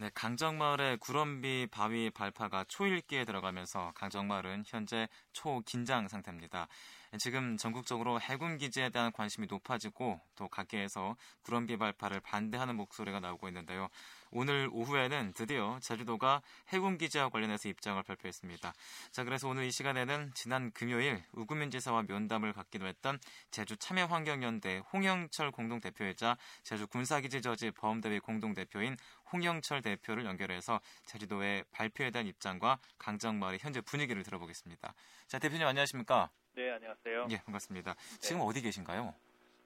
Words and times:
네, 0.00 0.10
강정마을의 0.14 0.96
구럼비 0.96 1.68
바위 1.70 2.08
발파가 2.08 2.64
초읽기에 2.64 3.26
들어가면서 3.26 3.92
강정마을은 3.94 4.62
현재 4.64 5.06
초긴장 5.34 6.08
상태입니다. 6.08 6.68
지금 7.18 7.56
전국적으로 7.56 8.20
해군 8.20 8.56
기지에 8.56 8.90
대한 8.90 9.10
관심이 9.10 9.48
높아지고 9.50 10.20
또 10.36 10.48
각계에서 10.48 11.16
구럼비 11.42 11.76
발파를 11.76 12.20
반대하는 12.20 12.76
목소리가 12.76 13.18
나오고 13.18 13.48
있는데요. 13.48 13.88
오늘 14.30 14.68
오후에는 14.70 15.32
드디어 15.34 15.80
제주도가 15.82 16.40
해군 16.68 16.98
기지와 16.98 17.28
관련해서 17.30 17.68
입장을 17.68 18.00
발표했습니다. 18.00 18.72
자, 19.10 19.24
그래서 19.24 19.48
오늘 19.48 19.64
이 19.64 19.72
시간에는 19.72 20.30
지난 20.34 20.70
금요일 20.70 21.20
우구민 21.32 21.72
지사와 21.72 22.04
면담을 22.06 22.52
갖기도 22.52 22.86
했던 22.86 23.18
제주 23.50 23.76
참여환경연대 23.76 24.82
홍영철 24.92 25.50
공동대표이자 25.50 26.36
제주 26.62 26.86
군사기지 26.86 27.42
저지 27.42 27.72
범대위 27.72 28.20
공동대표인 28.20 28.96
홍영철 29.32 29.82
대표를 29.82 30.26
연결해서 30.26 30.80
제주도의 31.06 31.64
발표에 31.72 32.12
대한 32.12 32.28
입장과 32.28 32.78
강정마을의 32.98 33.58
현재 33.60 33.80
분위기를 33.80 34.22
들어보겠습니다. 34.22 34.94
자, 35.26 35.38
대표님 35.40 35.66
안녕하십니까? 35.66 36.30
네, 36.54 36.70
안녕하세요. 36.72 37.28
예, 37.30 37.36
반갑습니다. 37.44 37.94
지금 38.18 38.40
네. 38.40 38.46
어디 38.46 38.60
계신가요? 38.62 39.14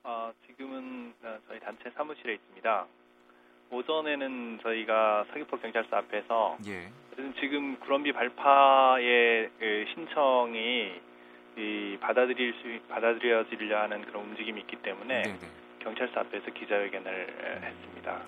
어, 0.05 0.33
지금은 0.47 1.15
저희 1.48 1.59
단체 1.61 1.91
사무실에 1.91 2.34
있습니다. 2.34 2.87
오전에는 3.70 4.61
저희가 4.62 5.25
서귀포 5.33 5.59
경찰서 5.59 5.97
앞에서 5.97 6.59
예. 6.66 6.91
지금 7.41 7.78
구럼비 7.80 8.12
발파의 8.12 9.51
그 9.59 9.84
신청이 9.95 11.01
이 11.56 11.98
받아들일 12.01 12.52
수 12.55 12.89
받아들여지려 12.89 13.83
하는 13.83 14.03
그런 14.05 14.25
움직임이 14.25 14.61
있기 14.61 14.77
때문에 14.77 15.23
네네. 15.23 15.39
경찰서 15.84 16.20
앞에서 16.20 16.51
기자회견을 16.51 17.27
음, 17.29 17.62
했습니다. 17.62 18.23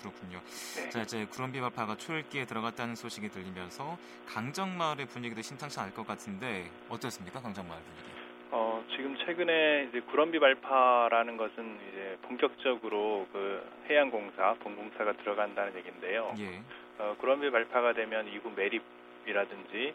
그렇군요. 0.00 0.40
네. 0.76 0.88
자 0.88 1.02
이제 1.02 1.26
구럼비 1.26 1.60
발파가 1.60 1.96
초읽기에 1.96 2.46
들어갔다는 2.46 2.94
소식이 2.94 3.28
들리면서 3.28 3.98
강정마을의 4.28 5.06
분위기도 5.06 5.42
심상치 5.42 5.78
않을 5.80 5.92
것 5.94 6.06
같은데 6.06 6.70
어떻습니까, 6.88 7.40
강정마을 7.40 7.80
분위기? 7.82 8.10
어, 8.52 8.82
지금 8.96 9.16
최근에 9.18 9.88
이제 9.90 10.00
구럼비 10.00 10.38
발파라는 10.38 11.36
것은 11.36 11.78
이제 11.88 12.18
본격적으로 12.22 13.28
그 13.32 13.62
해양공사, 13.88 14.54
본공사가 14.60 15.12
들어간다는 15.18 15.76
얘기인데요. 15.76 16.34
예. 16.38 16.62
어, 16.98 17.14
구럼비 17.18 17.50
발파가 17.50 17.92
되면 17.92 18.26
이후 18.28 18.50
매립이라든지 18.56 19.94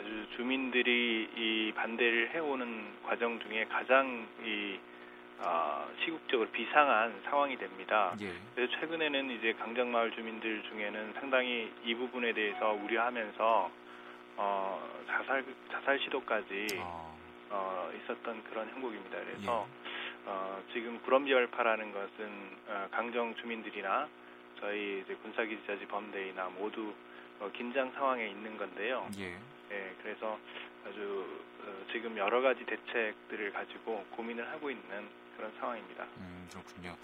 아주 0.00 0.26
주민들이 0.36 1.28
이 1.36 1.72
반대를 1.76 2.30
해오는 2.34 3.02
과정 3.04 3.38
중에 3.40 3.66
가장 3.66 4.26
이 4.44 4.78
어, 5.38 5.88
시국적으로 6.04 6.48
비상한 6.50 7.20
상황이 7.24 7.56
됩니다. 7.56 8.14
예. 8.20 8.32
그래서 8.54 8.72
최근에는 8.78 9.30
이제 9.30 9.52
강정마을 9.54 10.12
주민들 10.12 10.62
중에는 10.64 11.14
상당히 11.14 11.72
이 11.84 11.94
부분에 11.94 12.32
대해서 12.32 12.72
우려하면서 12.72 13.70
어, 14.36 15.02
자살 15.06 15.44
자살 15.70 15.98
시도까지 16.00 16.66
아. 16.80 17.12
어, 17.50 17.90
있었던 17.96 18.44
그런 18.44 18.68
형국입니다. 18.70 19.18
그래서 19.18 19.66
예. 19.68 19.82
어, 20.26 20.62
지금 20.72 21.00
구럼지열파라는 21.02 21.92
것은 21.92 22.58
어, 22.68 22.88
강정 22.90 23.34
주민들이나 23.36 24.08
저희 24.60 25.02
이제 25.04 25.14
군사기지자지 25.14 25.86
범대이나 25.86 26.50
모두 26.56 26.94
어, 27.40 27.50
긴장 27.52 27.90
상황에 27.92 28.28
있는 28.28 28.56
건데요. 28.56 29.08
예. 29.18 29.36
예 29.70 29.94
그래서 30.02 30.38
아주 30.86 31.26
어, 31.64 31.92
지금 31.92 32.16
여러 32.16 32.40
가지 32.40 32.64
대책들을 32.64 33.52
가지고 33.52 34.04
고민을 34.12 34.48
하고 34.50 34.70
있는 34.70 35.08
그런 35.42 35.52
상황입니다. 35.58 36.04
음, 36.18 36.48
그렇군요. 36.52 36.96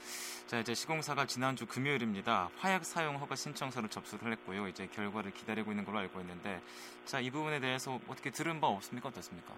자, 0.47 0.61
이제 0.61 0.73
시공사가 0.73 1.27
지난주 1.27 1.67
금요일입니다. 1.67 2.51
화약 2.59 2.85
사용 2.85 3.17
허가 3.17 3.35
신청서를 3.35 3.89
접수를 3.89 4.31
했고요. 4.33 4.69
이제 4.69 4.87
결과를 4.87 5.33
기다리고 5.33 5.73
있는 5.73 5.85
걸로 5.85 5.99
알고 5.99 6.21
있는데, 6.21 6.61
자, 7.05 7.19
이 7.19 7.31
부분에 7.31 7.59
대해서 7.59 7.99
어떻게 8.07 8.31
들은 8.31 8.61
바 8.61 8.69
없습니까? 8.69 9.09
어떻습니까? 9.09 9.55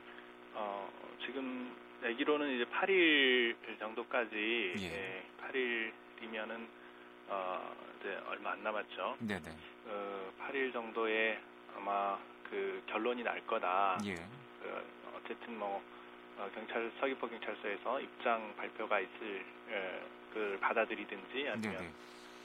지금 1.27 1.77
내기로는 2.01 2.57
이제 2.57 2.65
8일 2.65 3.79
정도까지 3.79 4.75
예. 4.79 4.83
예 4.83 5.25
8일이면은 5.43 6.67
어 7.29 7.75
이제 8.01 8.19
얼마 8.27 8.53
안 8.53 8.63
남았죠. 8.63 9.17
네네. 9.21 9.51
어, 9.87 10.33
8일 10.41 10.73
정도에 10.73 11.39
아마 11.77 12.19
그 12.49 12.83
결론이 12.87 13.23
날 13.23 13.47
거다. 13.47 13.99
예. 14.07 14.15
그 14.15 14.85
어쨌든 15.17 15.59
뭐 15.59 15.77
어, 15.77 16.00
경찰 16.49 16.91
서귀포 17.01 17.29
경찰서에서 17.29 18.01
입장 18.01 18.55
발표가 18.57 19.01
있을 19.01 19.45
예, 19.69 20.03
그 20.33 20.59
받아들이든지 20.61 21.49
아니면 21.49 21.93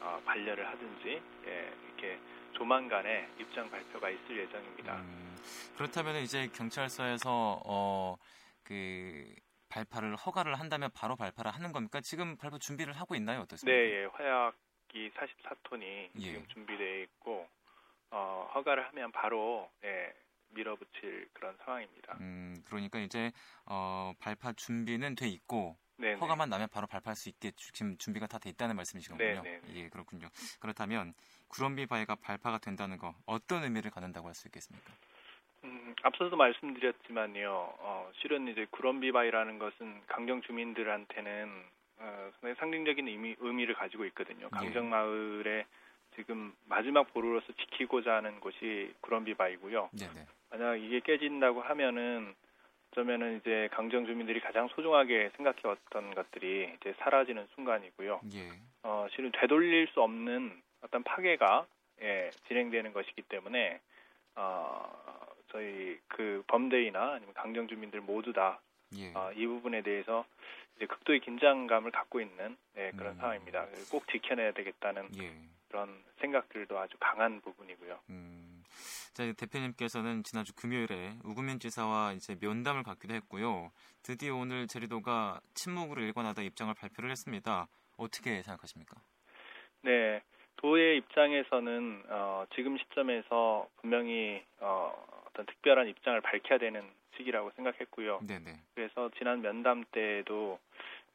어, 0.02 0.22
반려를 0.26 0.68
하든지 0.68 1.22
예, 1.46 1.74
이렇게 1.86 2.20
조만간에 2.54 3.30
입장 3.40 3.70
발표가 3.70 4.10
있을 4.10 4.38
예정입니다. 4.38 4.96
음, 4.96 5.38
그렇다면 5.76 6.18
이제 6.18 6.48
경찰서에서 6.48 7.62
어, 7.66 8.16
그 8.64 9.34
발파를 9.70 10.16
허가를 10.16 10.60
한다면 10.60 10.90
바로 10.94 11.16
발파를 11.16 11.52
하는 11.52 11.72
겁니까? 11.72 12.02
지금 12.02 12.38
발파 12.38 12.58
준비를 12.58 12.94
하고 12.94 13.16
있나요? 13.16 13.42
어떻습니까? 13.42 13.78
네, 13.78 14.04
예, 14.04 14.06
화약이 14.06 15.12
44톤이 15.12 16.10
예. 16.16 16.20
지금 16.20 16.46
준비되어 16.48 17.02
있고 17.04 17.48
어, 18.12 18.50
허가를 18.56 18.88
하면 18.88 19.12
바로 19.12 19.70
예, 19.84 20.14
밀어붙일 20.56 21.30
그런 21.34 21.56
상황입니다. 21.64 22.18
음, 22.20 22.56
그러니까 22.66 23.00
이제 23.00 23.32
어, 23.66 24.14
발파 24.20 24.54
준비는 24.54 25.16
돼 25.16 25.28
있고 25.28 25.78
네네. 25.98 26.16
허가만 26.16 26.50
나면 26.50 26.68
바로 26.72 26.88
발파할 26.88 27.16
수 27.16 27.30
있게 27.30 27.52
지금 27.56 27.98
준비가 27.98 28.28
다 28.28 28.38
돼 28.40 28.50
있다는 28.50 28.76
말씀이시군요. 28.76 29.18
네네. 29.18 29.62
예, 29.76 29.90
그렇군요. 29.90 30.28
그렇다면 30.60 31.14
구럼비 31.48 31.86
바위가 31.86 32.16
발파가 32.16 32.58
된다는 32.58 32.98
거 32.98 33.16
어떤 33.26 33.64
의미를 33.64 33.92
갖는다고 33.92 34.28
할 34.28 34.36
수 34.36 34.48
있겠습니까? 34.48 34.92
음, 35.64 35.96
앞서도 36.04 36.36
말씀드렸지만요. 36.36 37.50
어, 37.80 38.12
실은 38.22 38.48
이제 38.50 38.66
구럼비바이라는 38.72 39.58
것은 39.58 40.02
강정 40.08 40.42
주민들한테는 40.42 41.64
어, 41.98 42.32
상당히 42.34 42.56
상징적인 42.60 43.08
의미, 43.08 43.36
의미를 43.40 43.74
가지고 43.76 44.06
있거든요. 44.08 44.48
예. 44.48 44.50
강정 44.50 44.90
마을에 44.90 45.66
지금 46.16 46.54
마지막 46.66 47.14
보루로서 47.14 47.48
지키고자 47.54 48.16
하는 48.16 48.40
곳이 48.40 48.94
구럼비바이고요. 49.02 49.90
네네. 49.92 50.26
만약 50.50 50.76
이게 50.76 51.00
깨진다고 51.00 51.62
하면은 51.62 52.34
어쩌면은 52.92 53.38
이제 53.38 53.68
강정 53.74 54.06
주민들이 54.06 54.40
가장 54.40 54.70
소중하게 54.70 55.32
생각해왔던 55.36 56.16
것들이 56.16 56.74
이제 56.80 56.94
사라지는 57.00 57.46
순간이고요. 57.56 58.22
예. 58.34 58.50
어, 58.84 59.08
실은 59.12 59.32
되돌릴 59.34 59.88
수 59.88 60.02
없는 60.02 60.62
어떤 60.82 61.04
파괴가 61.04 61.66
예, 62.02 62.32
진행되는 62.48 62.94
것이기 62.94 63.24
때문에 63.24 63.82
어, 64.36 64.90
저희 65.52 66.00
그 66.08 66.44
범대이나 66.48 67.14
아니면 67.16 67.34
강정 67.34 67.68
주민들 67.68 68.00
모두 68.00 68.32
다이 68.32 68.56
예. 68.98 69.12
어, 69.14 69.32
부분에 69.36 69.82
대해서 69.82 70.26
이제 70.78 70.86
극도의 70.86 71.20
긴장감을 71.20 71.92
갖고 71.92 72.22
있는 72.22 72.56
네, 72.76 72.92
그런 72.92 73.14
음. 73.14 73.18
상황입니다. 73.18 73.66
꼭 73.92 74.08
지켜내야 74.10 74.52
되겠다는 74.54 75.10
예. 75.22 75.34
그런 75.76 76.02
생각들도 76.22 76.80
아주 76.80 76.96
강한 77.02 77.42
부분이고요. 77.42 78.00
음. 78.10 78.64
자, 79.14 79.30
대표님께서는 79.34 80.24
지난주 80.24 80.56
금요일에 80.56 81.18
우구민 81.26 81.60
지사와 81.60 82.14
이제 82.14 82.38
면담을 82.40 82.84
갖기도 82.84 83.14
했고요. 83.14 83.72
드디어 84.02 84.38
오늘 84.38 84.68
제리도가 84.68 85.42
침묵으로 85.54 86.02
일관하다 86.02 86.44
입장을 86.44 86.74
발표를 86.74 87.12
했습니다. 87.12 87.68
어떻게 87.98 88.42
생각하십니까? 88.42 88.96
네, 89.82 90.22
도의 90.56 90.98
입장에서는 91.00 92.04
어, 92.08 92.46
지금 92.56 92.78
시점에서 92.78 93.68
분명히 93.82 94.42
어, 94.62 94.94
어떤 95.28 95.46
특별한 95.46 95.90
입장을 95.90 96.22
밝혀야 96.22 96.58
되는 96.58 96.90
시기라고 97.18 97.52
생각했고요. 97.52 98.22
네네. 98.26 98.62
그래서 98.76 99.12
지난 99.18 99.42
면담 99.42 99.84
때도 99.92 100.58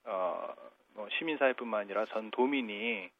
어, 0.04 0.54
뭐 0.92 1.08
시민사회뿐만 1.18 1.80
아니라 1.80 2.04
전 2.06 2.30
도민이 2.30 3.10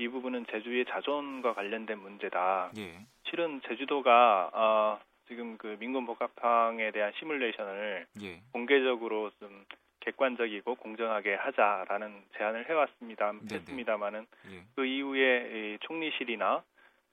이 0.00 0.08
부분은 0.08 0.46
제주의 0.50 0.86
자존과 0.86 1.52
관련된 1.52 1.98
문제다. 1.98 2.72
예. 2.78 3.04
실은 3.24 3.60
제주도가 3.68 4.50
어, 4.54 4.98
지금 5.28 5.58
그 5.58 5.76
민군 5.78 6.06
복합항에 6.06 6.90
대한 6.90 7.12
시뮬레이션을 7.18 8.06
예. 8.22 8.40
공개적으로 8.50 9.30
좀 9.38 9.66
객관적이고 10.00 10.76
공정하게 10.76 11.34
하자라는 11.34 12.22
제안을 12.38 12.66
해왔습니다. 12.70 13.32
네네. 13.32 13.54
했습니다마는 13.56 14.26
예. 14.52 14.62
그 14.74 14.86
이후에 14.86 15.74
이 15.74 15.78
총리실이나 15.82 16.62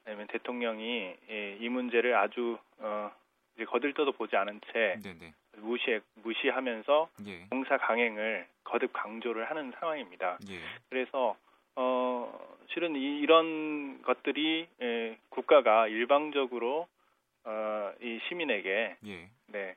아니면 0.05 0.27
대통령이 0.27 1.13
이, 1.29 1.57
이 1.59 1.67
문제를 1.67 2.15
아주 2.15 2.57
어, 2.77 3.11
이제 3.55 3.65
거들떠도 3.65 4.13
보지 4.13 4.37
않은 4.37 4.61
채 4.71 4.97
네네. 5.03 5.33
무시 5.57 5.99
무시하면서 6.23 7.09
예. 7.25 7.47
공사 7.49 7.75
강행을 7.77 8.47
거듭 8.63 8.93
강조를 8.93 9.49
하는 9.49 9.73
상황입니다. 9.77 10.37
예. 10.49 10.59
그래서 10.89 11.35
어 11.77 12.57
실은 12.73 12.95
이, 12.95 13.19
이런 13.19 14.01
것들이 14.01 14.67
예, 14.81 15.17
국가가 15.29 15.87
일방적으로 15.87 16.87
어, 17.43 17.93
이 18.01 18.19
시민에게 18.27 18.97
예. 19.05 19.29
네 19.47 19.75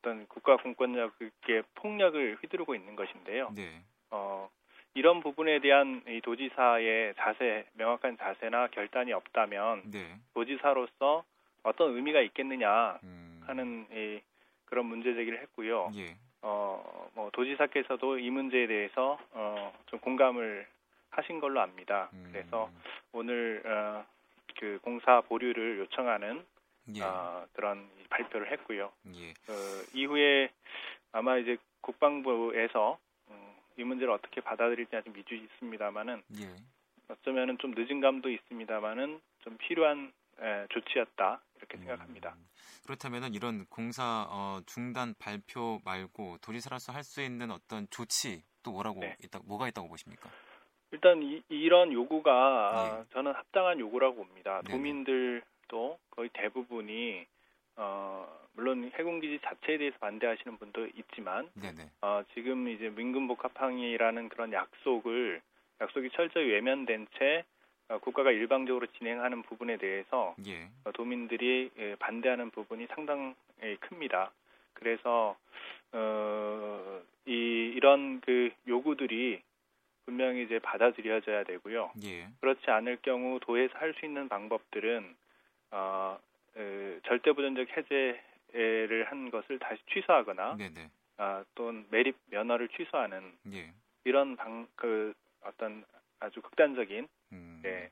어떤 0.00 0.26
국가 0.26 0.56
공권력의 0.56 1.62
폭력을 1.76 2.38
휘두르고 2.42 2.74
있는 2.74 2.96
것인데요. 2.96 3.52
네. 3.56 3.80
어 4.10 4.50
이런 4.94 5.20
부분에 5.20 5.60
대한 5.60 6.02
이 6.08 6.20
도지사의 6.20 7.14
자세, 7.16 7.66
명확한 7.74 8.16
자세나 8.18 8.68
결단이 8.68 9.12
없다면 9.12 9.82
네. 9.92 10.16
도지사로서 10.34 11.24
어떤 11.62 11.94
의미가 11.94 12.20
있겠느냐 12.22 12.98
음. 13.04 13.40
하는 13.46 13.86
이 13.92 14.20
그런 14.64 14.86
문제 14.86 15.14
제기를 15.14 15.40
했고요. 15.42 15.90
예. 15.96 16.16
어, 16.42 17.10
뭐 17.14 17.30
도지사께서도 17.30 18.18
이 18.18 18.30
문제에 18.30 18.66
대해서 18.66 19.18
어, 19.32 19.72
좀 19.86 20.00
공감을 20.00 20.66
하신 21.10 21.40
걸로 21.40 21.60
압니다. 21.60 22.10
음. 22.12 22.28
그래서 22.32 22.70
오늘 23.12 23.62
어, 23.66 24.04
그 24.58 24.78
공사 24.82 25.20
보류를 25.22 25.78
요청하는 25.80 26.44
예. 26.94 27.02
어, 27.02 27.46
그런 27.52 27.90
발표를 28.10 28.52
했고요. 28.52 28.92
예. 29.14 29.32
그 29.46 29.86
이후에 29.94 30.50
아마 31.12 31.36
이제 31.38 31.56
국방부에서 31.80 32.98
음, 33.30 33.56
이 33.76 33.84
문제를 33.84 34.12
어떻게 34.12 34.40
받아들일지 34.40 34.94
아직 34.96 35.10
미주 35.10 35.34
있습니다만은 35.34 36.22
예. 36.40 36.54
어쩌면은 37.08 37.58
좀 37.58 37.72
늦은 37.76 38.00
감도 38.00 38.28
있습니다만은 38.30 39.20
좀 39.40 39.56
필요한 39.58 40.12
에, 40.40 40.66
조치였다 40.70 41.40
이렇게 41.56 41.78
음, 41.78 41.80
생각합니다. 41.80 42.36
그렇다면은 42.84 43.34
이런 43.34 43.64
공사 43.66 44.26
어, 44.28 44.60
중단 44.66 45.14
발표 45.18 45.80
말고 45.84 46.38
도지사로서 46.38 46.92
할 46.92 47.02
수 47.02 47.22
있는 47.22 47.50
어떤 47.50 47.86
조치 47.90 48.42
또 48.62 48.72
뭐라고 48.72 49.00
네. 49.00 49.16
있다 49.22 49.40
뭐가 49.44 49.68
있다고 49.68 49.88
보십니까? 49.88 50.28
일단 50.92 51.22
이, 51.22 51.68
런 51.68 51.92
요구가 51.92 53.04
네. 53.04 53.04
저는 53.12 53.32
합당한 53.32 53.80
요구라고 53.80 54.16
봅니다. 54.16 54.62
네 54.64 54.72
도민들도 54.72 55.98
거의 56.10 56.30
대부분이 56.32 57.26
어, 57.76 58.26
물론 58.54 58.90
해군기지 58.94 59.40
자체에 59.42 59.78
대해서 59.78 59.96
반대하시는 59.98 60.56
분도 60.58 60.86
있지만 60.86 61.48
네네. 61.54 61.90
어, 62.00 62.22
지금 62.34 62.68
이제 62.68 62.88
민근복합항이라는 62.90 64.28
그런 64.30 64.52
약속을 64.52 65.42
약속이 65.80 66.10
철저히 66.10 66.46
외면된 66.46 67.06
채 67.18 67.44
어, 67.88 67.98
국가가 67.98 68.30
일방적으로 68.30 68.86
진행하는 68.98 69.42
부분에 69.42 69.76
대해서 69.76 70.34
예. 70.46 70.68
어, 70.84 70.92
도민들이 70.92 71.70
예, 71.78 71.94
반대하는 71.96 72.50
부분이 72.50 72.86
상당히 72.94 73.34
큽니다. 73.80 74.32
그래서 74.72 75.36
어, 75.92 77.00
이 77.26 77.32
이런 77.76 78.20
그 78.20 78.50
요구들이 78.66 79.42
분명히 80.06 80.44
이제 80.44 80.58
받아들여져야 80.60 81.44
되고요. 81.44 81.92
예. 82.04 82.28
그렇지 82.40 82.70
않을 82.70 82.98
경우 83.02 83.38
도에서 83.40 83.76
할 83.78 83.92
수 83.94 84.06
있는 84.06 84.28
방법들은 84.28 85.16
어, 85.72 86.18
에, 86.56 87.00
절대부전적 87.06 87.68
해제를 87.76 89.10
한 89.10 89.30
것을 89.30 89.58
다시 89.58 89.82
취소하거나 89.92 90.56
네네. 90.56 90.90
아, 91.18 91.44
또는 91.54 91.86
매립 91.90 92.16
면허를 92.30 92.68
취소하는 92.68 93.32
예. 93.52 93.72
이런 94.04 94.36
방 94.36 94.68
그 94.76 95.12
어떤 95.42 95.84
아주 96.20 96.40
극단적인 96.40 97.08
음. 97.32 97.62
예, 97.64 97.90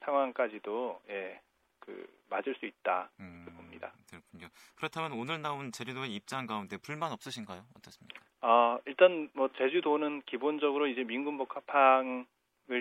상황까지도 0.00 1.00
예, 1.08 1.40
그 1.80 2.06
맞을 2.28 2.54
수 2.56 2.66
있다 2.66 3.08
음, 3.20 3.46
봅니다. 3.56 3.92
그렇군요. 4.10 4.48
그렇다면 4.76 5.12
오늘 5.12 5.40
나온 5.42 5.72
제주도의 5.72 6.14
입장 6.14 6.46
가운데 6.46 6.76
불만 6.76 7.12
없으신가요? 7.12 7.64
어떻습니까? 7.76 8.22
아 8.40 8.78
일단 8.86 9.28
뭐 9.32 9.48
제주도는 9.56 10.22
기본적으로 10.26 10.86
이제 10.86 11.04
민군 11.04 11.38
복합항을 11.38 12.24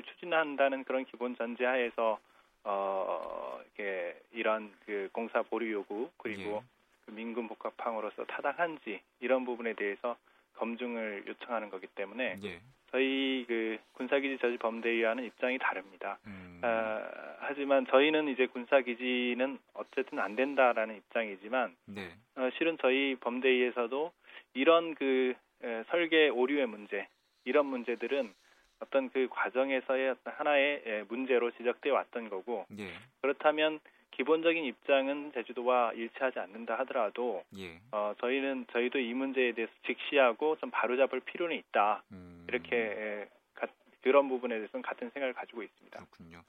추진한다는 0.05 0.83
그런 0.83 1.05
기본 1.05 1.35
전제하에서 1.35 2.19
어 2.63 3.59
이게 3.73 4.15
이런 4.33 4.71
그 4.85 5.09
공사 5.11 5.41
보류 5.43 5.71
요구 5.71 6.09
그리고 6.17 6.61
예. 6.61 6.61
그 7.05 7.11
민군 7.11 7.47
복합항으로서 7.47 8.25
타당한지 8.25 9.01
이런 9.19 9.45
부분에 9.45 9.73
대해서 9.73 10.17
검증을 10.55 11.25
요청하는 11.27 11.69
거기 11.69 11.87
때문에 11.87 12.39
예. 12.43 12.61
저희 12.91 13.43
그 13.47 13.77
군사기지 13.93 14.37
저지 14.37 14.57
범대위와는 14.57 15.25
입장이 15.25 15.57
다릅니다. 15.57 16.17
음. 16.27 16.61
어, 16.63 17.01
하지만 17.39 17.85
저희는 17.87 18.29
이제 18.29 18.47
군사기지는 18.47 19.59
어쨌든 19.73 20.19
안 20.19 20.35
된다라는 20.35 20.95
입장이지만 20.95 21.75
네. 21.87 22.13
어, 22.35 22.49
실은 22.57 22.77
저희 22.81 23.15
범대위에서도 23.19 24.11
이런 24.53 24.95
그 24.95 25.33
에, 25.33 25.44
설계 25.89 26.29
오류의 26.29 26.67
문제 26.67 27.07
이런 27.43 27.65
문제들은 27.67 28.33
어떤 28.79 29.09
그 29.09 29.27
과정에서의 29.29 30.15
하나의 30.25 30.83
에, 30.85 31.03
문제로 31.07 31.51
지적돼 31.51 31.89
왔던 31.89 32.29
거고 32.29 32.65
예. 32.77 32.91
그렇다면 33.21 33.79
기본적인 34.11 34.63
입장은 34.63 35.31
제주도와 35.33 35.93
일치하지 35.93 36.39
않는다 36.39 36.77
하더라도 36.79 37.43
예. 37.57 37.79
어, 37.91 38.13
저희는 38.19 38.67
저희도 38.71 38.99
이 38.99 39.13
문제에 39.13 39.53
대해서 39.53 39.71
직시하고 39.85 40.57
좀 40.57 40.71
바로잡을 40.71 41.19
필요는 41.21 41.55
있다 41.57 42.03
음. 42.11 42.45
이렇게 42.47 42.75
에, 42.75 43.27
가, 43.53 43.67
그런 44.01 44.27
부분에 44.29 44.55
대해서는 44.55 44.81
같은 44.81 45.09
생각을 45.09 45.33
가지고 45.33 45.63
있습니다. 45.63 45.97
그렇군요. 45.97 46.41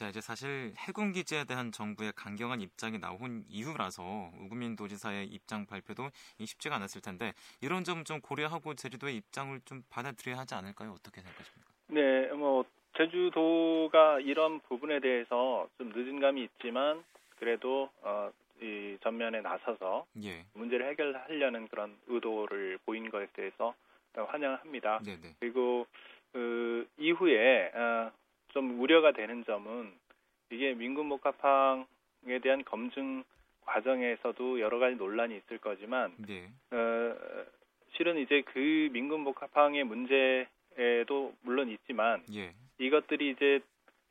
자 0.00 0.08
이제 0.08 0.22
사실 0.22 0.72
해군 0.78 1.12
기지에 1.12 1.44
대한 1.44 1.72
정부의 1.72 2.14
강경한 2.16 2.62
입장이 2.62 2.98
나온 2.98 3.44
이후라서 3.50 4.02
우구민 4.40 4.74
도지사의 4.74 5.26
입장 5.26 5.66
발표도 5.66 6.08
쉽지가 6.42 6.76
않았을 6.76 7.02
텐데 7.02 7.34
이런 7.60 7.84
점 7.84 8.02
좀 8.04 8.18
고려하고 8.22 8.74
제주도의 8.74 9.16
입장을 9.16 9.60
좀 9.66 9.82
받아들여야 9.90 10.38
하지 10.38 10.54
않을까요? 10.54 10.92
어떻게 10.92 11.20
생각하십니까? 11.20 11.70
네, 11.88 12.32
뭐 12.32 12.64
제주도가 12.96 14.20
이런 14.20 14.60
부분에 14.60 15.00
대해서 15.00 15.68
좀 15.76 15.92
늦은 15.94 16.18
감이 16.18 16.44
있지만 16.44 17.04
그래도 17.38 17.90
어, 18.00 18.30
이 18.62 18.96
전면에 19.02 19.42
나서서 19.42 20.06
예. 20.22 20.46
문제를 20.54 20.88
해결하려는 20.92 21.68
그런 21.68 21.94
의도를 22.06 22.78
보인 22.86 23.10
것에 23.10 23.26
대해서 23.34 23.74
환영을 24.14 24.60
합니다. 24.60 24.98
네네. 25.04 25.34
그리고 25.40 25.86
그 26.32 26.88
이후에 26.96 27.70
어, 27.74 28.10
좀 28.52 28.80
우려가 28.80 29.12
되는 29.12 29.44
점은 29.44 29.92
이게 30.50 30.74
민군목합항에 30.74 32.38
대한 32.42 32.64
검증 32.64 33.24
과정에서도 33.62 34.60
여러 34.60 34.78
가지 34.78 34.96
논란이 34.96 35.36
있을 35.36 35.58
거지만 35.58 36.12
네. 36.26 36.48
어, 36.70 37.16
실은 37.96 38.18
이제 38.18 38.42
그 38.46 38.88
민군복합항의 38.92 39.84
문제에도 39.84 41.34
물론 41.42 41.68
있지만 41.70 42.22
예. 42.34 42.52
이것들이 42.78 43.30
이제 43.30 43.60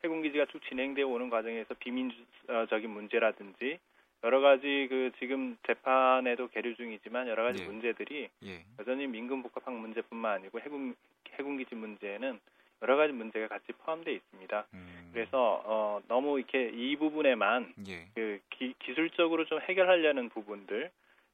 해군기지가 0.02 0.46
쭉 0.46 0.60
진행되어 0.68 1.06
오는 1.06 1.28
과정에서 1.28 1.74
비민주적인 1.74 2.88
문제라든지 2.88 3.78
여러 4.22 4.40
가지 4.40 4.86
그 4.88 5.10
지금 5.18 5.56
재판에도 5.66 6.48
계류 6.48 6.74
중이지만 6.76 7.28
여러 7.28 7.42
가지 7.42 7.62
예. 7.62 7.66
문제들이 7.66 8.28
예. 8.44 8.64
여전히 8.78 9.06
민군 9.06 9.42
복합항 9.42 9.80
문제뿐만 9.80 10.32
아니고 10.32 10.60
해군 10.60 10.94
해군기지 11.34 11.74
문제에는 11.74 12.38
여러 12.82 12.96
가지 12.96 13.12
문제가 13.12 13.48
같이 13.48 13.72
포함되어 13.72 14.14
있습니다. 14.14 14.66
음. 14.74 15.10
그래서 15.12 15.62
어, 15.64 16.00
너무 16.08 16.38
이렇게 16.38 16.70
이 16.70 16.96
부분에만 16.96 17.74
예. 17.88 18.08
그 18.14 18.40
기, 18.50 18.74
기술적으로 18.78 19.44
좀 19.46 19.60
해결하려는 19.60 20.28
부분들 20.30 20.90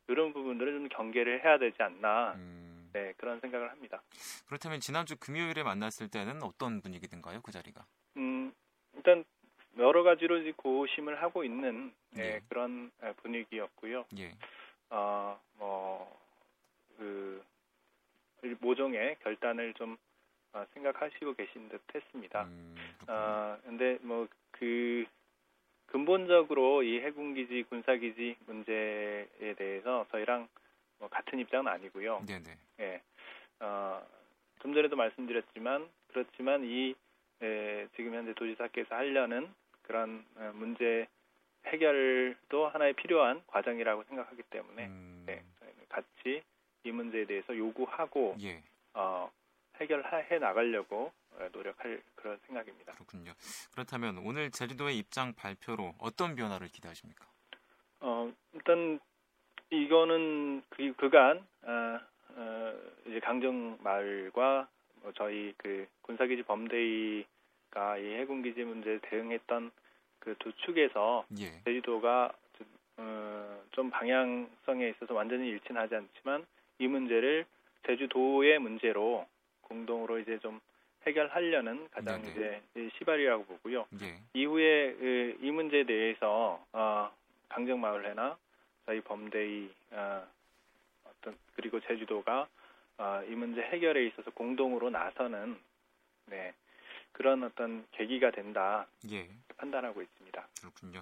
이런 0.08 0.32
부분들을 0.32 0.72
좀 0.72 0.88
경계를 0.88 1.44
해야 1.44 1.58
되지 1.58 1.82
않나. 1.82 2.34
음. 2.34 2.66
네, 2.92 3.12
그런 3.18 3.38
생각을 3.40 3.70
합니다. 3.70 4.00
그렇다면 4.46 4.80
지난주 4.80 5.16
금요일에 5.18 5.62
만났을 5.62 6.08
때는 6.08 6.42
어떤 6.42 6.80
분위기든가요, 6.80 7.42
그 7.42 7.52
자리가? 7.52 7.84
음, 8.16 8.54
일단 8.94 9.22
여러 9.76 10.02
가지로 10.02 10.40
고심을 10.56 11.22
하고 11.22 11.44
있는 11.44 11.92
네, 12.12 12.36
예. 12.36 12.40
그런 12.48 12.90
분위기였고요. 13.22 14.06
예. 14.16 14.32
어, 14.88 15.38
뭐, 15.58 16.18
그, 16.96 17.44
모종의 18.60 19.16
결단을 19.22 19.74
좀 19.74 19.92
어, 19.92 19.96
생각하시고 20.74 21.34
계신 21.34 21.68
듯 21.68 21.80
했습니다. 21.94 22.44
음, 22.44 22.74
어, 23.08 23.58
근데 23.64 23.98
뭐, 24.02 24.26
그, 24.52 25.04
근본적으로 25.86 26.82
이 26.82 27.00
해군기지, 27.00 27.64
군사기지 27.68 28.36
문제에 28.46 29.54
대해서 29.56 30.06
저희랑 30.10 30.48
뭐 30.98 31.08
같은 31.08 31.38
입장은 31.38 31.70
아니고요. 31.70 32.24
네네. 32.26 32.58
예. 32.80 33.02
어, 33.60 34.04
좀 34.60 34.74
전에도 34.74 34.96
말씀드렸지만 34.96 35.88
그렇지만 36.08 36.64
이 36.64 36.94
에, 37.42 37.86
지금 37.96 38.14
현재 38.14 38.32
도지사께서 38.34 38.94
하려는 38.94 39.48
그런 39.82 40.24
어, 40.36 40.52
문제 40.54 41.06
해결도 41.66 42.68
하나의 42.68 42.94
필요한 42.94 43.42
과정이라고 43.46 44.04
생각하기 44.04 44.42
때문에 44.50 44.86
음... 44.86 45.24
네, 45.26 45.42
같이 45.88 46.42
이 46.84 46.90
문제에 46.92 47.24
대해서 47.24 47.56
요구하고 47.56 48.36
예. 48.40 48.62
어, 48.94 49.30
해결해 49.80 50.38
나가려고 50.38 51.12
어, 51.32 51.48
노력할 51.52 52.02
그런 52.14 52.38
생각입니다. 52.46 52.92
그렇군요. 52.94 53.32
그렇다면 53.72 54.18
오늘 54.18 54.50
제주도의 54.50 54.98
입장 54.98 55.34
발표로 55.34 55.94
어떤 55.98 56.34
변화를 56.34 56.68
기대하십니까? 56.68 57.26
어, 58.00 58.32
일단 58.52 58.98
이거는 59.70 60.62
그, 60.70 60.92
그간 60.96 61.46
어, 61.62 62.00
어, 62.36 62.74
이제 63.06 63.20
강정 63.20 63.78
마을과 63.82 64.68
뭐 65.02 65.12
저희 65.16 65.52
그 65.58 65.86
군사기지 66.02 66.42
범대위가 66.44 67.98
이 67.98 68.14
해군기지 68.14 68.64
문제에 68.64 68.98
대응했던 69.02 69.70
그 69.70 70.34
두 70.40 70.52
축에서 70.52 71.24
예. 71.38 71.60
제주도가 71.64 72.32
어, 72.96 73.62
좀 73.70 73.90
방향성에 73.90 74.88
있어서 74.88 75.14
완전히 75.14 75.48
일치는 75.48 75.80
하지 75.80 75.94
않지만 75.94 76.44
이 76.78 76.88
문제를 76.88 77.46
제주도의 77.86 78.58
문제로 78.58 79.26
공동으로 79.68 80.18
이제 80.18 80.38
좀 80.38 80.60
해결하려는 81.06 81.88
가장 81.90 82.22
네네. 82.22 82.62
이제 82.74 82.90
시발이라고 82.98 83.44
보고요. 83.44 83.86
네. 83.90 84.18
이후에 84.34 84.94
그, 84.94 85.38
이 85.40 85.50
문제에 85.50 85.84
대해서 85.84 86.64
어, 86.72 87.10
강정마을회나 87.48 88.36
저희 88.86 89.00
범대의 89.00 89.70
어, 89.92 90.26
어떤 91.04 91.36
그리고 91.54 91.80
제주도가 91.80 92.48
어, 92.98 93.22
이 93.28 93.34
문제 93.34 93.60
해결에 93.60 94.06
있어서 94.06 94.30
공동으로 94.30 94.90
나서는 94.90 95.56
네, 96.26 96.52
그런 97.16 97.42
어떤 97.44 97.86
계기가 97.92 98.30
된다 98.30 98.86
예. 99.10 99.26
판단하고 99.56 100.02
있습니다. 100.02 100.48
그렇군요. 100.60 101.00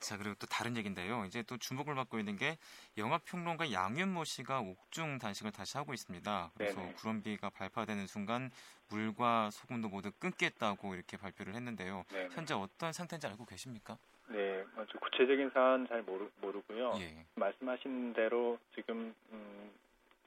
자 0.00 0.18
그리고 0.18 0.34
또 0.40 0.48
다른 0.48 0.76
얘기인데요. 0.76 1.24
이제 1.26 1.44
또 1.44 1.56
주목을 1.56 1.94
받고 1.94 2.18
있는 2.18 2.36
게 2.36 2.58
영화 2.98 3.18
평론가 3.18 3.70
양윤모 3.70 4.24
씨가 4.24 4.60
옥중 4.60 5.18
단식을 5.18 5.52
다시 5.52 5.78
하고 5.78 5.94
있습니다. 5.94 6.50
그래서 6.56 6.80
네네. 6.80 6.94
구럼비가 6.94 7.50
발파되는 7.50 8.08
순간 8.08 8.50
물과 8.90 9.50
소금도 9.52 9.88
모두 9.90 10.10
끊겠다고 10.18 10.96
이렇게 10.96 11.16
발표를 11.16 11.54
했는데요. 11.54 12.04
네네. 12.10 12.28
현재 12.32 12.54
어떤 12.54 12.92
상태인지 12.92 13.28
알고 13.28 13.44
계십니까? 13.44 13.96
네, 14.30 14.64
아주 14.76 14.98
구체적인 14.98 15.50
사안은 15.54 15.86
잘 15.86 16.02
모르, 16.02 16.28
모르고요. 16.40 16.94
예. 16.98 17.24
말씀하신 17.36 18.14
대로 18.14 18.58
지금 18.74 19.14
음, 19.30 19.70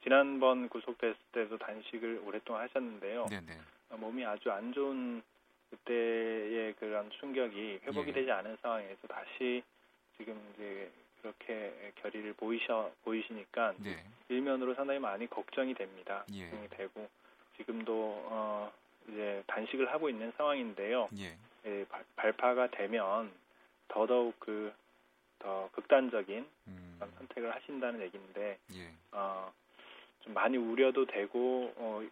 지난번 0.02 0.70
구속됐을 0.70 1.16
때도 1.32 1.58
단식을 1.58 2.22
오랫동안 2.24 2.62
하셨는데요. 2.62 3.26
네네. 3.26 3.58
몸이 3.90 4.24
아주 4.24 4.50
안 4.50 4.72
좋은 4.72 5.22
그때의 5.70 6.74
그런 6.74 7.10
충격이 7.10 7.80
회복이 7.84 8.10
예. 8.10 8.12
되지 8.12 8.30
않은 8.30 8.56
상황에서 8.62 9.06
다시 9.06 9.62
지금 10.16 10.40
이제 10.54 10.90
그렇게 11.20 11.92
결의를 11.96 12.32
보이셔 12.34 12.90
보이시니까 13.04 13.74
네. 13.78 14.02
일면으로 14.28 14.74
상당히 14.74 14.98
많이 14.98 15.28
걱정이 15.28 15.74
됩니다. 15.74 16.24
예. 16.32 16.48
걱정이 16.48 16.68
되고 16.70 17.08
지금도 17.56 17.92
어 18.30 18.72
이제 19.08 19.42
단식을 19.46 19.92
하고 19.92 20.08
있는 20.08 20.32
상황인데요. 20.36 21.08
예. 21.18 21.36
예 21.66 21.86
발파가 22.16 22.68
되면 22.68 23.30
더더욱 23.88 24.38
그 24.40 24.72
더 25.38 25.68
극단적인 25.72 26.46
음. 26.68 26.98
선택을 27.18 27.54
하신다는 27.54 28.00
얘기인데 28.02 28.58
예. 28.74 28.92
어, 29.12 29.52
좀 30.20 30.34
많이 30.34 30.56
우려도 30.56 31.06
되고 31.06 31.72
어, 31.76 32.02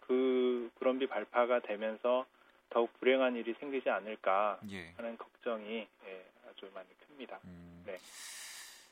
그, 0.00 0.70
그 1.02 1.06
불원비 1.06 1.06
발파가 1.06 1.60
되면서 1.60 2.26
더욱 2.70 2.92
불행한 2.98 3.36
일이 3.36 3.54
생기지 3.58 3.90
않을까 3.90 4.60
예. 4.70 4.92
하는 4.96 5.16
걱정이 5.18 5.86
예, 6.06 6.26
아주 6.48 6.70
많이 6.74 6.88
큽니다. 6.98 7.40
음. 7.44 7.82
네. 7.86 7.96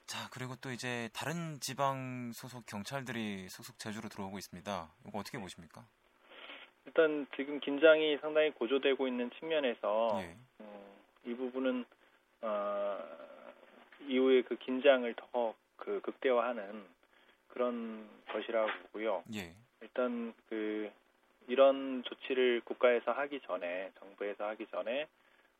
자 0.06 0.28
그리고 0.32 0.54
또 0.60 0.70
이제 0.72 1.08
다른 1.14 1.60
지방 1.60 2.32
소속 2.32 2.66
경찰들이 2.66 3.48
소속 3.48 3.78
제주로 3.78 4.08
들어오고 4.08 4.38
있습니다. 4.38 4.92
이거 5.06 5.18
어떻게 5.18 5.38
네. 5.38 5.42
보십니까? 5.42 5.84
일단 6.86 7.26
지금 7.36 7.60
긴장이 7.60 8.18
상당히 8.18 8.50
고조되고 8.50 9.06
있는 9.06 9.30
측면에서 9.38 10.18
예. 10.22 10.36
음, 10.60 10.96
이 11.24 11.34
부분은 11.34 11.84
어, 12.42 12.98
이후에 14.08 14.42
그 14.42 14.56
긴장을 14.56 15.14
더 15.14 15.54
그 15.80 16.00
극대화하는 16.02 16.84
그런 17.48 18.06
것이라고 18.30 18.70
보고요. 18.82 19.24
예. 19.34 19.54
일단 19.80 20.32
그 20.48 20.90
이런 21.50 22.04
조치를 22.04 22.62
국가에서 22.64 23.10
하기 23.10 23.40
전에 23.40 23.90
정부에서 23.98 24.46
하기 24.50 24.66
전에 24.66 25.08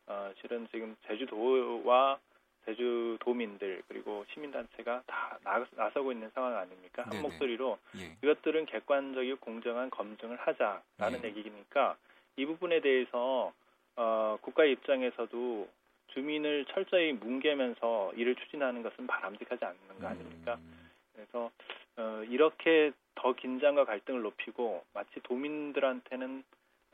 어, 0.06 0.32
실은 0.40 0.68
지금 0.70 0.96
제주도와 1.06 2.18
제주도민들 2.64 3.82
그리고 3.88 4.24
시민단체가 4.32 5.02
다 5.06 5.38
나, 5.42 5.66
나서고 5.76 6.12
있는 6.12 6.30
상황 6.30 6.56
아닙니까? 6.56 7.02
네네. 7.04 7.16
한 7.16 7.22
목소리로 7.22 7.78
예. 7.96 8.16
이것들은 8.22 8.66
객관적이고 8.66 9.38
공정한 9.40 9.90
검증을 9.90 10.36
하자라는 10.36 11.24
예. 11.24 11.28
얘기니까 11.28 11.96
이 12.36 12.46
부분에 12.46 12.80
대해서 12.80 13.52
어, 13.96 14.38
국가 14.42 14.64
입장에서도 14.64 15.68
주민을 16.08 16.66
철저히 16.66 17.12
뭉개면서 17.12 18.12
일을 18.14 18.36
추진하는 18.36 18.82
것은 18.82 19.06
바람직하지 19.08 19.64
않는 19.64 20.00
거 20.00 20.06
아닙니까? 20.06 20.54
음. 20.54 20.90
그래서 21.14 21.50
어, 21.96 22.22
이렇게 22.28 22.92
더 23.14 23.32
긴장과 23.34 23.84
갈등을 23.84 24.22
높이고 24.22 24.84
마치 24.94 25.20
도민들한테는 25.22 26.44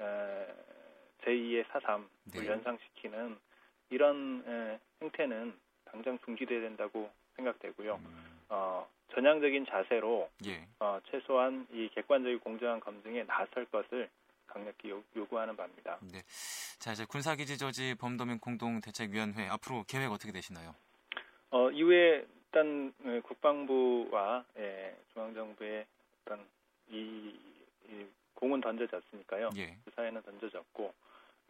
에, 0.01 0.47
제2의 1.25 1.67
사삼을 1.69 2.07
네. 2.35 2.47
연상시키는 2.47 3.37
이런 3.91 4.45
에, 4.47 4.81
행태는 5.03 5.55
당장 5.85 6.19
중지돼야 6.25 6.61
된다고 6.61 7.11
생각되고요. 7.37 7.95
음. 7.95 8.41
어, 8.49 8.89
전향적인 9.15 9.67
자세로 9.67 10.29
예. 10.47 10.67
어, 10.81 10.99
최소한 11.11 11.67
이 11.73 11.89
객관적이고 11.95 12.43
공정한 12.43 12.81
검증에 12.81 13.25
나설 13.25 13.65
것을 13.67 14.09
강력히 14.47 14.91
요, 14.91 15.03
구하는 15.29 15.57
바입니다. 15.57 15.99
네. 16.01 16.23
자 16.79 16.93
이제 16.93 17.05
군사기지 17.05 17.59
저지 17.59 17.95
범도민 17.99 18.39
공동대책위원회 18.39 19.49
앞으로 19.49 19.85
계획 19.89 20.11
어떻게 20.11 20.33
되시나요? 20.33 20.75
어, 21.51 21.71
이후에 21.71 22.25
일단 22.57 22.95
예, 23.05 23.21
국방부와 23.21 24.43
예, 24.57 24.97
중앙정부의 25.13 25.85
어떤 26.23 26.41
이, 26.89 27.39
이 27.87 28.07
공은 28.33 28.63
던져졌으니까요. 28.63 29.51
예. 29.59 29.77
그 29.85 29.91
사회는 29.95 30.23
던져졌고 30.23 30.95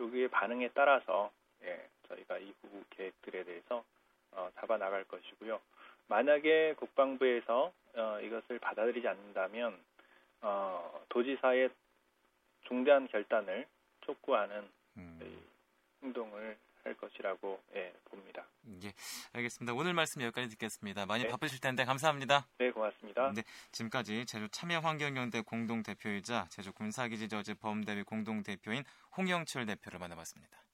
여기에 0.01 0.27
반응에 0.27 0.71
따라서 0.75 1.31
예, 1.63 1.89
저희가 2.09 2.39
이후 2.39 2.83
계획들에 2.91 3.45
대해서 3.45 3.85
어, 4.33 4.51
잡아 4.57 4.79
나갈 4.79 5.05
것이고요. 5.05 5.61
만약에 6.09 6.75
국방부에서 6.75 7.73
어, 7.95 8.21
이것을 8.21 8.59
받아들이지 8.59 9.07
않는다면 9.07 9.79
어, 10.41 11.05
도지사의 11.09 11.71
중대한 12.67 13.07
결단을 13.07 13.65
촉구하는 14.01 14.69
음. 14.97 15.47
행동을 16.03 16.57
할 16.87 16.95
것이라고 16.95 17.61
예, 17.75 17.93
봅니다. 18.05 18.47
예, 18.85 18.93
알겠습니다. 19.33 19.75
오늘 19.75 19.93
말씀 19.93 20.23
여기까지 20.23 20.49
듣겠습니다. 20.51 21.05
많이 21.05 21.25
네. 21.25 21.29
바쁘실 21.29 21.61
텐데 21.61 21.85
감사합니다. 21.85 22.47
네, 22.59 22.71
고맙습니다. 22.71 23.33
네, 23.35 23.43
지금까지 23.73 24.25
제주 24.27 24.49
참여환경연대 24.49 25.43
공동대표이자 25.43 26.47
제주 26.49 26.73
군사기지 26.73 27.29
저지 27.29 27.55
범대위 27.55 28.05
공동대표인 28.05 28.85
홍영철 29.17 29.67
대표를 29.67 29.99
만나봤습니다. 29.99 30.66